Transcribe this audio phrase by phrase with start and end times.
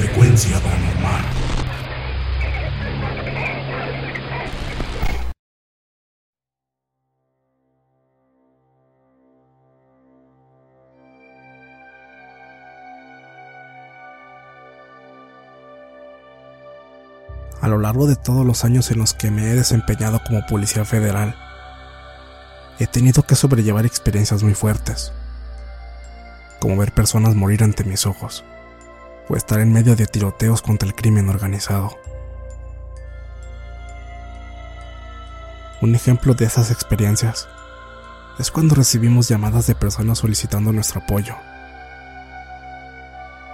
[0.00, 1.24] Frecuencia paranormal.
[17.60, 20.86] A lo largo de todos los años en los que me he desempeñado como policía
[20.86, 21.36] federal,
[22.78, 25.12] he tenido que sobrellevar experiencias muy fuertes,
[26.58, 28.46] como ver personas morir ante mis ojos,
[29.30, 31.96] o estar en medio de tiroteos contra el crimen organizado.
[35.80, 37.48] Un ejemplo de esas experiencias
[38.38, 41.36] es cuando recibimos llamadas de personas solicitando nuestro apoyo.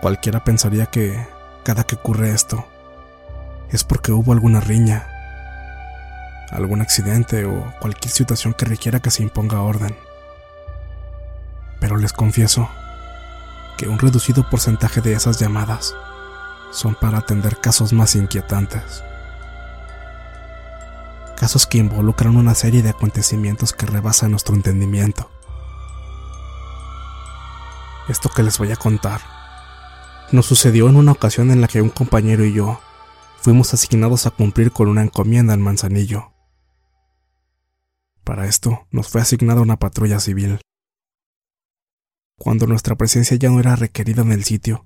[0.01, 1.27] Cualquiera pensaría que
[1.63, 2.67] cada que ocurre esto
[3.71, 5.07] es porque hubo alguna riña,
[6.51, 9.95] algún accidente o cualquier situación que requiera que se imponga orden.
[11.81, 12.71] Pero les confieso
[13.77, 15.95] que un reducido porcentaje de esas llamadas
[16.71, 19.03] son para atender casos más inquietantes.
[21.37, 25.31] Casos que involucran una serie de acontecimientos que rebasan nuestro entendimiento.
[28.09, 29.21] Esto que les voy a contar
[30.33, 32.81] nos sucedió en una ocasión en la que un compañero y yo
[33.41, 36.33] fuimos asignados a cumplir con una encomienda en Manzanillo.
[38.25, 40.61] Para esto nos fue asignada una patrulla civil.
[42.39, 44.85] Cuando nuestra presencia ya no era requerida en el sitio,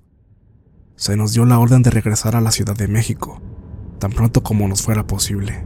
[0.95, 3.41] se nos dio la orden de regresar a la Ciudad de México,
[3.99, 5.65] tan pronto como nos fuera posible.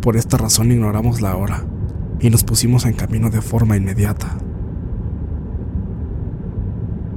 [0.00, 1.66] Por esta razón ignoramos la hora
[2.18, 4.38] y nos pusimos en camino de forma inmediata.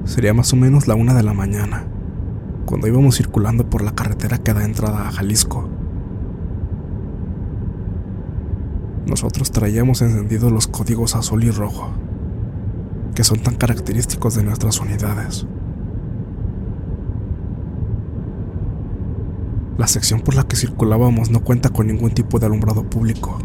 [0.04, 1.88] Sería más o menos la una de la mañana,
[2.66, 5.70] cuando íbamos circulando por la carretera que da entrada a Jalisco.
[9.08, 11.92] Nosotros traíamos encendidos los códigos azul y rojo,
[13.16, 15.48] que son tan característicos de nuestras unidades.
[19.78, 23.40] La sección por la que circulábamos no cuenta con ningún tipo de alumbrado público.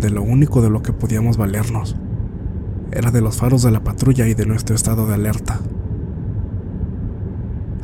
[0.00, 1.94] De lo único de lo que podíamos valernos
[2.90, 5.60] era de los faros de la patrulla y de nuestro estado de alerta.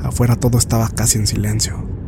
[0.03, 2.00] Afuera todo estaba casi en silencio.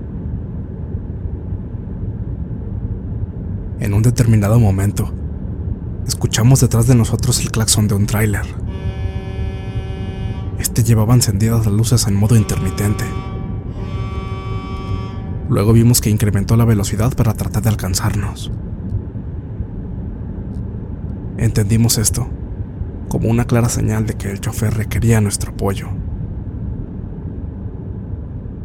[3.83, 5.13] En un determinado momento,
[6.07, 8.47] escuchamos detrás de nosotros el claxon de un tráiler.
[10.61, 13.05] Este llevaba encendidas las luces en modo intermitente.
[15.49, 18.53] Luego vimos que incrementó la velocidad para tratar de alcanzarnos.
[21.37, 22.29] Entendimos esto
[23.09, 25.89] como una clara señal de que el chofer requería nuestro apoyo.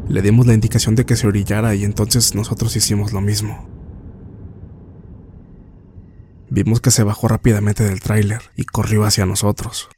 [0.09, 3.66] Le dimos la indicación de que se orillara y entonces nosotros hicimos lo mismo.
[6.49, 9.89] Vimos que se bajó rápidamente del tráiler y corrió hacia nosotros.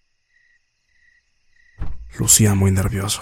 [2.17, 3.21] Lucía muy nervioso.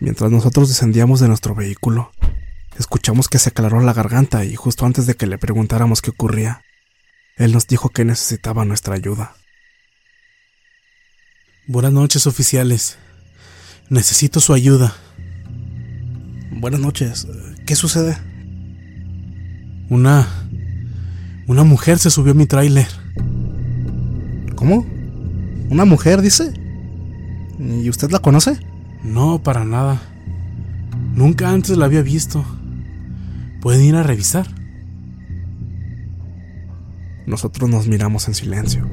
[0.00, 2.12] Mientras nosotros descendíamos de nuestro vehículo,
[2.78, 6.62] escuchamos que se aclaró la garganta y justo antes de que le preguntáramos qué ocurría,
[7.36, 9.34] él nos dijo que necesitaba nuestra ayuda.
[11.66, 12.98] Buenas noches, oficiales.
[13.88, 14.94] Necesito su ayuda.
[16.50, 17.26] Buenas noches.
[17.66, 18.33] ¿Qué sucede?
[19.90, 20.26] Una...
[21.46, 22.88] Una mujer se subió a mi tráiler.
[24.56, 24.86] ¿Cómo?
[25.68, 26.54] ¿Una mujer, dice?
[27.58, 28.58] ¿Y usted la conoce?
[29.02, 30.00] No, para nada.
[31.14, 32.44] Nunca antes la había visto.
[33.60, 34.46] ¿Pueden ir a revisar?
[37.26, 38.86] Nosotros nos miramos en silencio.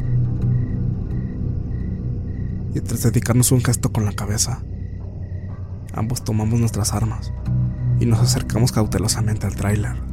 [2.74, 4.64] Y tras dedicarnos un gesto con la cabeza,
[5.94, 7.34] ambos tomamos nuestras armas
[8.00, 10.11] y nos acercamos cautelosamente al tráiler.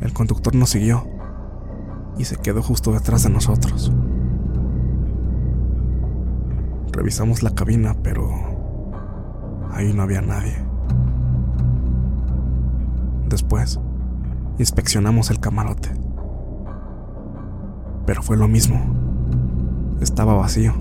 [0.00, 1.06] El conductor nos siguió
[2.16, 3.92] y se quedó justo detrás de nosotros.
[6.92, 8.28] Revisamos la cabina, pero
[9.72, 10.56] ahí no había nadie.
[13.28, 13.78] Después,
[14.58, 15.90] inspeccionamos el camarote.
[18.06, 18.80] Pero fue lo mismo.
[20.00, 20.74] Estaba vacío.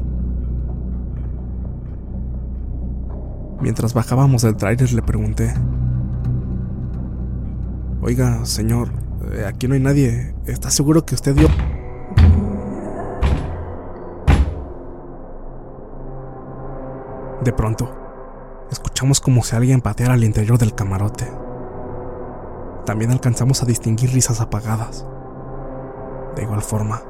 [3.60, 5.54] Mientras bajábamos del trailer le pregunté,
[8.08, 8.90] Oiga, señor,
[9.34, 10.34] eh, aquí no hay nadie.
[10.46, 11.48] ¿Está seguro que usted dio...
[17.44, 17.90] De pronto,
[18.72, 21.32] escuchamos como si alguien pateara al interior del camarote.
[22.86, 25.06] También alcanzamos a distinguir risas apagadas.
[26.36, 27.02] De igual forma,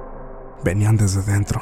[0.64, 1.62] venían desde dentro.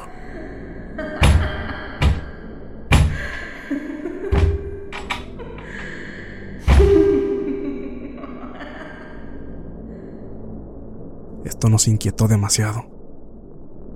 [11.69, 12.85] Nos inquietó demasiado.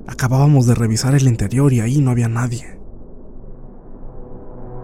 [0.08, 2.80] Acabábamos de revisar el interior y ahí no había nadie.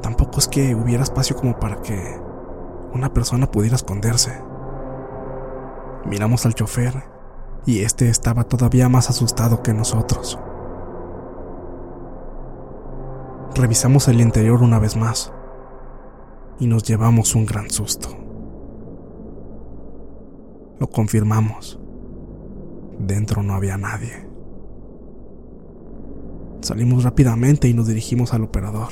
[0.01, 1.99] Tampoco es que hubiera espacio como para que
[2.93, 4.39] una persona pudiera esconderse.
[6.05, 6.93] Miramos al chofer
[7.65, 10.39] y este estaba todavía más asustado que nosotros.
[13.55, 15.33] Revisamos el interior una vez más
[16.59, 18.09] y nos llevamos un gran susto.
[20.79, 21.79] Lo confirmamos.
[22.99, 24.27] Dentro no había nadie.
[26.61, 28.89] Salimos rápidamente y nos dirigimos al operador.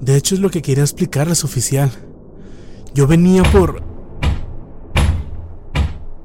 [0.00, 1.90] De hecho es lo que quería explicarles, oficial.
[2.94, 3.82] Yo venía por...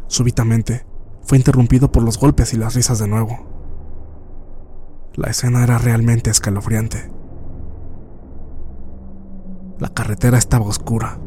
[0.07, 0.85] Súbitamente,
[1.23, 3.53] fue interrumpido por los golpes y las risas de nuevo.
[5.15, 7.11] La escena era realmente escalofriante.
[9.79, 11.19] La carretera estaba oscura.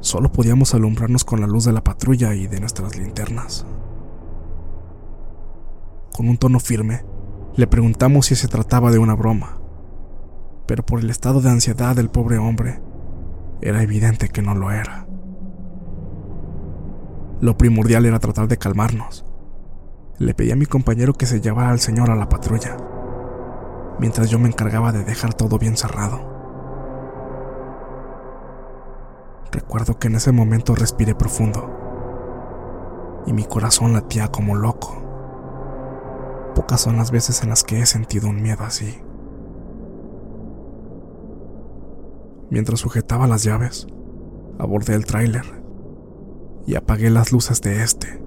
[0.00, 3.66] Solo podíamos alumbrarnos con la luz de la patrulla y de nuestras linternas.
[6.14, 7.04] Con un tono firme,
[7.56, 9.58] le preguntamos si se trataba de una broma,
[10.66, 12.80] pero por el estado de ansiedad del pobre hombre,
[13.60, 15.06] era evidente que no lo era.
[17.40, 19.24] Lo primordial era tratar de calmarnos.
[20.18, 22.76] Le pedí a mi compañero que se llevara al señor a la patrulla,
[23.98, 26.37] mientras yo me encargaba de dejar todo bien cerrado.
[29.58, 31.68] Recuerdo que en ese momento respiré profundo
[33.26, 35.02] y mi corazón latía como loco.
[36.54, 39.02] Pocas son las veces en las que he sentido un miedo así.
[42.50, 43.88] Mientras sujetaba las llaves,
[44.60, 45.60] abordé el tráiler
[46.64, 48.22] y apagué las luces de este.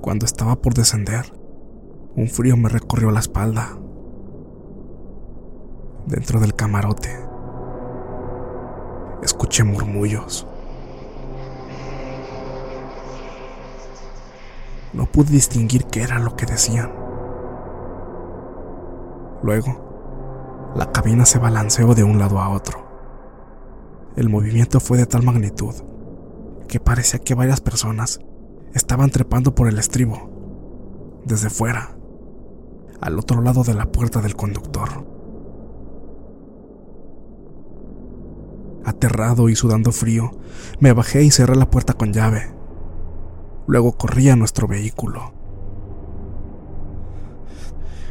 [0.00, 1.32] Cuando estaba por descender,
[2.14, 3.80] un frío me recorrió la espalda.
[6.06, 7.27] Dentro del camarote,
[9.22, 10.46] escuché murmullos.
[14.92, 16.92] No pude distinguir qué era lo que decían.
[19.42, 22.86] Luego, la cabina se balanceó de un lado a otro.
[24.16, 25.74] El movimiento fue de tal magnitud
[26.66, 28.20] que parecía que varias personas
[28.74, 31.96] estaban trepando por el estribo, desde fuera,
[33.00, 35.17] al otro lado de la puerta del conductor.
[38.88, 40.32] Aterrado y sudando frío,
[40.80, 42.54] me bajé y cerré la puerta con llave.
[43.66, 45.32] Luego corrí a nuestro vehículo.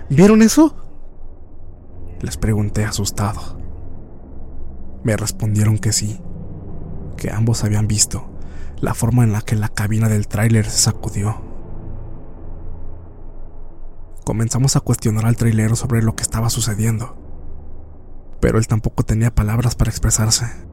[0.10, 0.75] ¿Vieron eso?
[2.22, 3.60] Les pregunté asustado.
[5.03, 6.22] Me respondieron que sí,
[7.17, 8.38] que ambos habían visto
[8.79, 11.41] la forma en la que la cabina del tráiler se sacudió.
[14.24, 17.15] Comenzamos a cuestionar al trailero sobre lo que estaba sucediendo,
[18.39, 20.66] pero él tampoco tenía palabras para expresarse.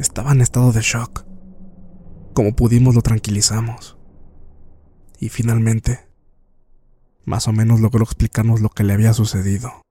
[0.00, 1.26] Estaba en estado de shock.
[2.32, 3.98] Como pudimos lo tranquilizamos.
[5.18, 6.08] Y finalmente,
[7.26, 9.82] más o menos logró explicarnos lo que le había sucedido.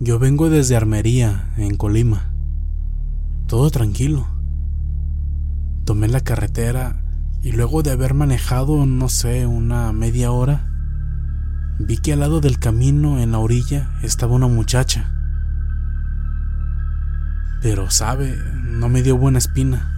[0.00, 2.34] Yo vengo desde Armería, en Colima.
[3.46, 4.26] Todo tranquilo.
[5.84, 7.04] Tomé la carretera
[7.42, 10.68] y luego de haber manejado, no sé, una media hora,
[11.78, 15.21] vi que al lado del camino, en la orilla, estaba una muchacha.
[17.62, 19.88] Pero, sabe, no me dio buena espina.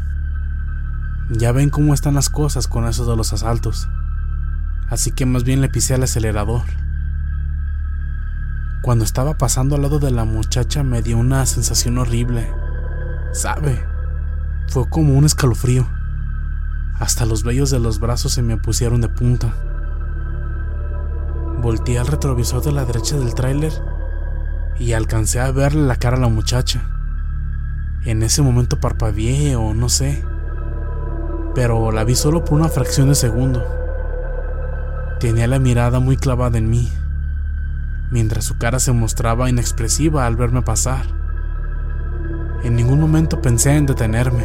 [1.31, 3.89] Ya ven cómo están las cosas con eso de los asaltos.
[4.91, 6.63] Así que más bien le pisé al acelerador.
[8.83, 12.53] Cuando estaba pasando al lado de la muchacha me dio una sensación horrible.
[13.33, 13.83] ¿Sabe?
[14.69, 15.89] Fue como un escalofrío.
[16.99, 19.55] Hasta los vellos de los brazos se me pusieron de punta.
[21.63, 23.73] Volteé al retrovisor de la derecha del tráiler
[24.79, 26.94] y alcancé a verle la cara a la muchacha.
[28.05, 30.23] En ese momento parpadeé o no sé,
[31.55, 33.65] pero la vi solo por una fracción de segundo.
[35.21, 36.93] Tenía la mirada muy clavada en mí,
[38.11, 41.07] mientras su cara se mostraba inexpresiva al verme pasar.
[42.63, 44.45] En ningún momento pensé en detenerme.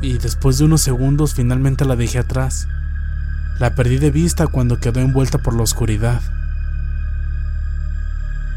[0.00, 2.68] Y después de unos segundos finalmente la dejé atrás.
[3.58, 6.22] La perdí de vista cuando quedó envuelta por la oscuridad.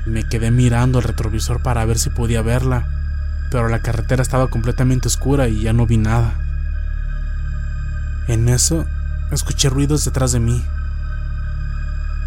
[0.06, 2.88] Me quedé mirando el retrovisor para ver si podía verla,
[3.51, 6.39] pero la carretera estaba completamente oscura y ya no vi nada.
[8.27, 8.86] En eso,
[9.32, 10.63] escuché ruidos detrás de mí.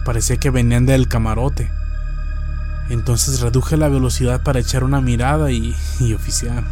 [0.05, 1.71] Parecía que venían del camarote.
[2.91, 6.65] Entonces reduje la velocidad para echar una mirada y, y oficial.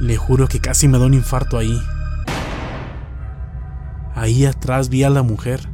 [0.00, 1.80] Le juro que casi me da un infarto ahí.
[4.14, 5.73] Ahí atrás vi a la mujer.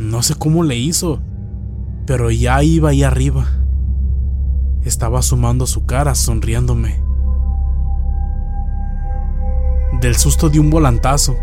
[0.00, 1.20] No sé cómo le hizo,
[2.06, 3.44] pero ya iba ahí arriba.
[4.82, 7.04] Estaba asomando su cara, sonriéndome.
[10.00, 11.36] Del susto di un volantazo.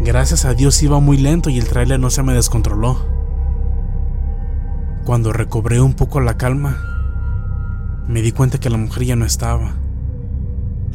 [0.00, 3.06] Gracias a Dios iba muy lento y el tráiler no se me descontroló.
[5.04, 6.82] Cuando recobré un poco la calma,
[8.08, 9.76] me di cuenta que la mujer ya no estaba.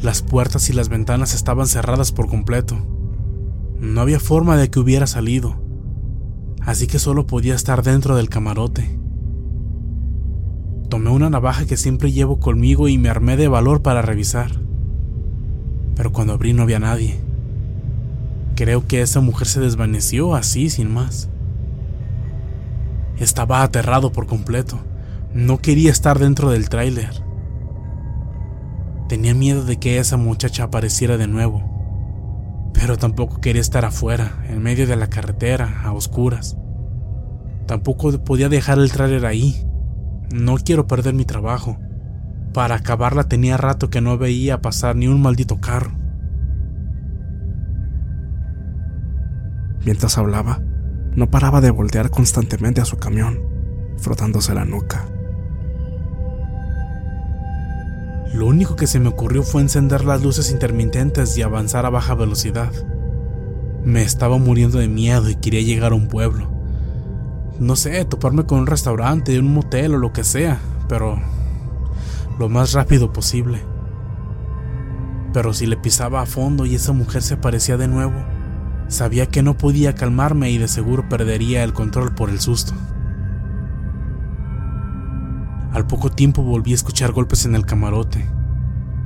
[0.02, 2.76] Las puertas y las ventanas estaban cerradas por completo.
[3.78, 5.61] No había forma de que hubiera salido,
[6.64, 8.98] así que solo podía estar dentro del camarote.
[10.88, 14.52] Tomé una navaja que siempre llevo conmigo y me armé de valor para revisar.
[15.96, 17.18] Pero cuando abrí no había nadie.
[18.56, 21.30] Creo que esa mujer se desvaneció así, sin más.
[23.18, 24.78] Estaba aterrado por completo.
[25.32, 27.22] No quería estar dentro del tráiler.
[29.08, 31.71] Tenía miedo de que esa muchacha apareciera de nuevo.
[32.82, 36.56] Pero tampoco quería estar afuera, en medio de la carretera, a oscuras.
[37.64, 39.64] Tampoco podía dejar el tráiler ahí.
[40.34, 41.78] No quiero perder mi trabajo.
[42.52, 45.92] Para acabarla tenía rato que no veía pasar ni un maldito carro.
[49.84, 50.60] Mientras hablaba,
[51.14, 53.38] no paraba de voltear constantemente a su camión,
[53.98, 55.06] frotándose la nuca.
[58.32, 62.14] Lo único que se me ocurrió fue encender las luces intermitentes y avanzar a baja
[62.14, 62.72] velocidad.
[63.84, 66.50] Me estaba muriendo de miedo y quería llegar a un pueblo.
[67.58, 71.20] No sé, toparme con un restaurante, un motel o lo que sea, pero
[72.38, 73.60] lo más rápido posible.
[75.34, 78.14] Pero si le pisaba a fondo y esa mujer se aparecía de nuevo,
[78.88, 82.72] sabía que no podía calmarme y de seguro perdería el control por el susto.
[85.72, 88.28] Al poco tiempo volví a escuchar golpes en el camarote,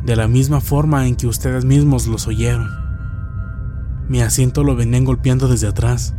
[0.05, 2.69] de la misma forma en que ustedes mismos los oyeron.
[4.09, 6.17] Mi asiento lo venían golpeando desde atrás.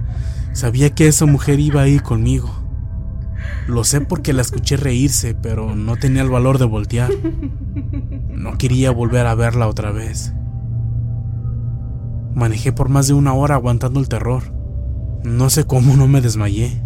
[0.53, 2.49] Sabía que esa mujer iba ahí conmigo.
[3.67, 7.11] Lo sé porque la escuché reírse, pero no tenía el valor de voltear.
[8.31, 10.33] No quería volver a verla otra vez.
[12.33, 14.53] Manejé por más de una hora aguantando el terror.
[15.23, 16.81] No sé cómo no me desmayé.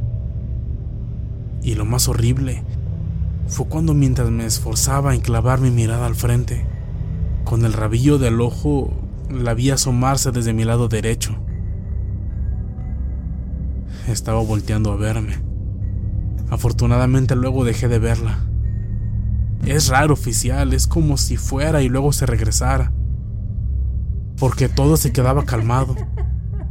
[1.62, 2.64] Y lo más horrible
[3.48, 6.66] fue cuando mientras me esforzaba en clavar mi mirada al frente,
[7.44, 8.94] con el rabillo del ojo
[9.30, 11.36] la vi asomarse desde mi lado derecho.
[14.08, 15.38] Estaba volteando a verme.
[16.50, 18.46] Afortunadamente luego dejé de verla.
[19.66, 22.92] Es raro, oficial, es como si fuera y luego se regresara.
[24.38, 25.96] Porque todo se quedaba calmado,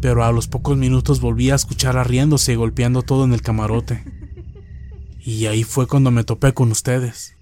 [0.00, 4.04] pero a los pocos minutos volví a escucharla riéndose y golpeando todo en el camarote.
[5.22, 7.36] Y ahí fue cuando me topé con ustedes.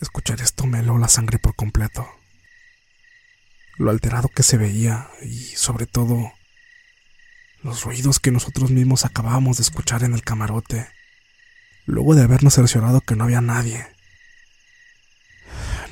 [0.00, 2.08] Escuchar esto me heló la sangre por completo.
[3.76, 6.32] Lo alterado que se veía y sobre todo
[7.62, 10.88] los ruidos que nosotros mismos acabábamos de escuchar en el camarote,
[11.84, 13.86] luego de habernos cerciorado que no había nadie,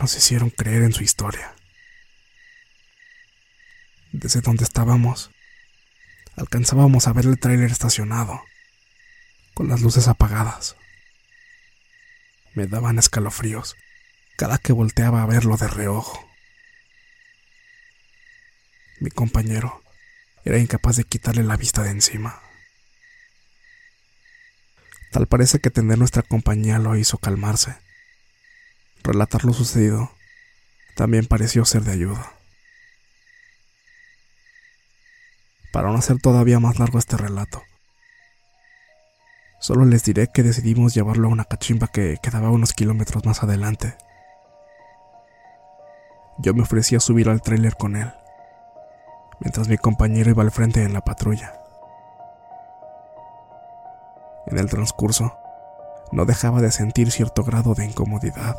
[0.01, 1.55] nos hicieron creer en su historia.
[4.13, 5.31] Desde donde estábamos,
[6.41, 8.43] alcanzábamos a ver el tráiler estacionado,
[9.53, 10.77] con las luces apagadas.
[12.55, 13.77] Me daban escalofríos
[14.39, 16.27] cada que volteaba a verlo de reojo.
[19.01, 19.83] Mi compañero
[20.45, 22.41] era incapaz de quitarle la vista de encima.
[25.13, 27.77] Tal parece que tener nuestra compañía lo hizo calmarse.
[29.03, 30.17] Relatar lo sucedido
[30.97, 32.40] también pareció ser de ayuda.
[35.73, 37.63] Para no hacer todavía más largo este relato,
[39.61, 43.97] solo les diré que decidimos llevarlo a una cachimba que quedaba unos kilómetros más adelante.
[46.39, 48.13] Yo me ofrecí a subir al tráiler con él,
[49.39, 51.55] mientras mi compañero iba al frente en la patrulla.
[54.47, 55.37] En el transcurso,
[56.11, 58.57] no dejaba de sentir cierto grado de incomodidad.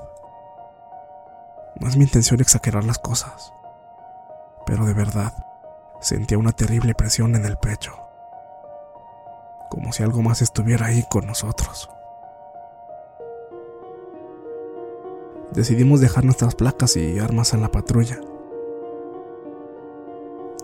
[1.75, 3.51] No es mi intención exagerar las cosas,
[4.65, 5.33] pero de verdad
[6.01, 7.93] sentía una terrible presión en el pecho,
[9.69, 11.89] como si algo más estuviera ahí con nosotros.
[15.51, 18.19] Decidimos dejar nuestras placas y armas en la patrulla,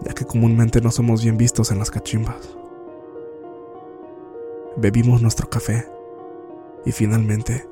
[0.01, 2.55] ya que comúnmente no somos bien vistos en las cachimbas.
[4.75, 5.87] Bebimos nuestro café
[6.85, 7.67] y finalmente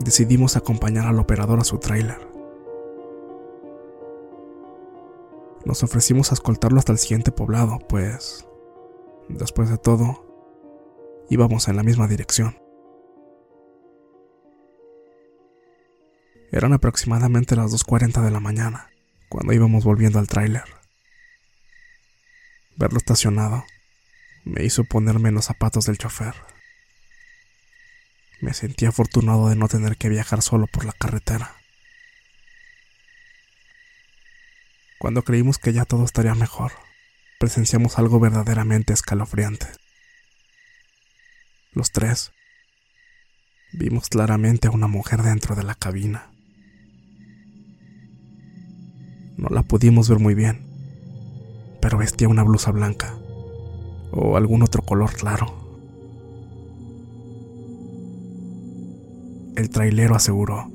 [0.00, 2.29] decidimos acompañar al operador a su tráiler.
[5.64, 8.46] Nos ofrecimos a escoltarlo hasta el siguiente poblado, pues,
[9.28, 10.26] después de todo,
[11.28, 12.58] íbamos en la misma dirección.
[16.50, 18.90] Eran aproximadamente las 2.40 de la mañana,
[19.28, 20.64] cuando íbamos volviendo al tráiler.
[22.76, 23.64] Verlo estacionado
[24.44, 26.34] me hizo ponerme en los zapatos del chofer.
[28.40, 31.59] Me sentí afortunado de no tener que viajar solo por la carretera.
[35.00, 36.72] Cuando creímos que ya todo estaría mejor,
[37.38, 39.66] presenciamos algo verdaderamente escalofriante.
[41.72, 42.32] Los tres
[43.72, 46.30] vimos claramente a una mujer dentro de la cabina.
[49.38, 50.66] No la pudimos ver muy bien,
[51.80, 53.16] pero vestía una blusa blanca
[54.12, 55.46] o algún otro color claro.
[59.56, 60.70] El trailero aseguró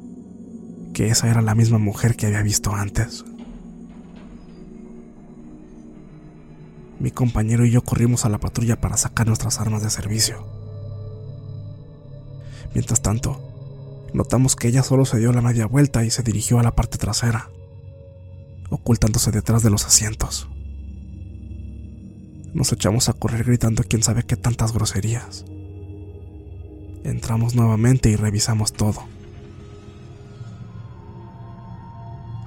[0.96, 3.24] que esa era la misma mujer que había visto antes.
[7.00, 10.48] Mi compañero y yo corrimos a la patrulla para sacar nuestras armas de servicio.
[12.74, 13.42] Mientras tanto,
[14.14, 16.98] notamos que ella solo se dio la media vuelta y se dirigió a la parte
[16.98, 17.50] trasera,
[18.70, 20.50] ocultándose detrás de los asientos.
[22.54, 25.46] Nos echamos a correr gritando quién sabe qué tantas groserías.
[27.04, 29.04] Entramos nuevamente y revisamos todo.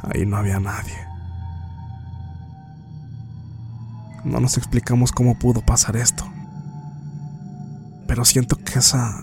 [0.03, 1.08] Ahí no había nadie.
[4.25, 6.25] No nos explicamos cómo pudo pasar esto.
[8.07, 9.23] Pero siento que esa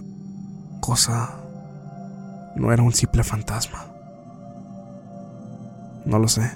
[0.80, 1.36] cosa
[2.56, 3.86] no era un simple fantasma.
[6.06, 6.52] No lo sé.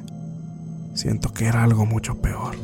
[0.94, 2.56] Siento que era algo mucho peor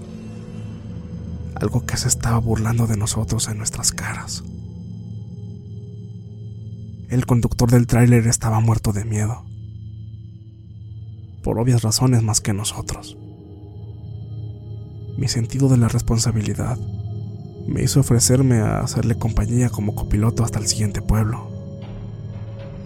[1.56, 4.44] algo que se estaba burlando de nosotros en nuestras caras.
[7.10, 9.46] El conductor del tráiler estaba muerto de miedo,
[11.44, 13.18] por obvias razones más que nosotros.
[15.18, 16.78] Mi sentido de la responsabilidad
[17.68, 21.50] me hizo ofrecerme a hacerle compañía como copiloto hasta el siguiente pueblo,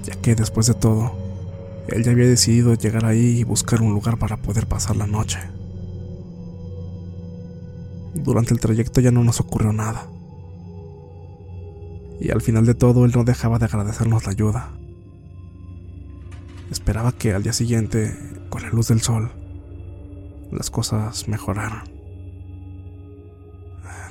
[0.03, 1.11] ya que después de todo,
[1.87, 5.39] él ya había decidido llegar ahí y buscar un lugar para poder pasar la noche.
[8.13, 10.07] Durante el trayecto ya no nos ocurrió nada.
[12.21, 14.71] Y al final de todo él no dejaba de agradecernos la ayuda.
[16.69, 18.15] Esperaba que al día siguiente,
[18.49, 19.31] con la luz del sol,
[20.51, 21.98] las cosas mejoraran.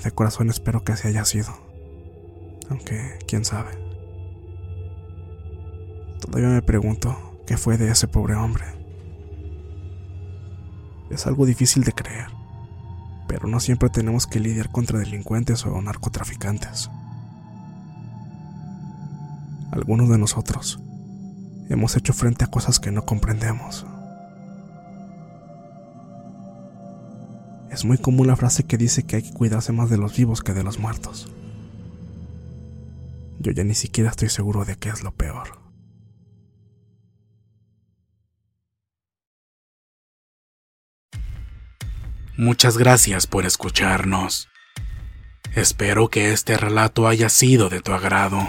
[0.04, 1.48] De corazón espero que así haya sido.
[2.70, 3.70] Aunque, quién sabe.
[6.20, 8.64] Todavía me pregunto qué fue de ese pobre hombre.
[11.10, 12.38] Es algo difícil de creer
[13.28, 16.90] pero no siempre tenemos que lidiar contra delincuentes o narcotraficantes.
[19.70, 20.80] Algunos de nosotros
[21.68, 23.86] hemos hecho frente a cosas que no comprendemos.
[27.70, 30.40] Es muy común la frase que dice que hay que cuidarse más de los vivos
[30.40, 31.28] que de los muertos.
[33.38, 35.58] Yo ya ni siquiera estoy seguro de qué es lo peor.
[42.36, 44.48] Muchas gracias por escucharnos.
[45.54, 48.40] Espero que este relato haya sido de tu agrado.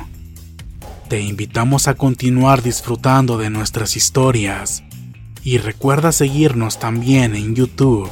[1.09, 4.83] Te invitamos a continuar disfrutando de nuestras historias
[5.43, 8.11] y recuerda seguirnos también en YouTube